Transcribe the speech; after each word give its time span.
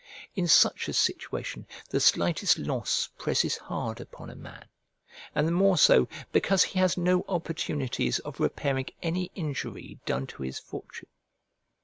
In 0.35 0.47
such 0.47 0.87
a 0.87 0.93
situation, 0.93 1.67
the 1.91 1.99
slightest 1.99 2.57
loss 2.57 3.09
presses 3.19 3.55
hard 3.57 4.01
upon 4.01 4.31
a 4.31 4.35
man, 4.35 4.65
and 5.35 5.47
the 5.47 5.51
more 5.51 5.77
so 5.77 6.07
because 6.31 6.63
he 6.63 6.79
has 6.79 6.97
no 6.97 7.23
opportunities 7.29 8.17
of 8.17 8.39
repairing 8.39 8.87
any 9.03 9.29
injury 9.35 9.99
done 10.07 10.25
to 10.25 10.41
his 10.41 10.57
fortune. 10.57 11.09